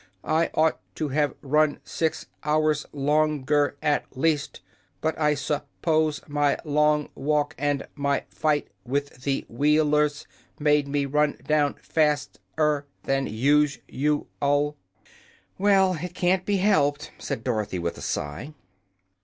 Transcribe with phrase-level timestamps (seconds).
[0.25, 4.61] "I ought to have run six hours lon ger, at least,
[4.99, 10.25] but I sup pose my long walk and my fight with the Wheel ers
[10.57, 14.75] made me run down fast er than us u al."
[15.59, 18.55] "Well, it can't be helped," said Dorothy, with a sigh.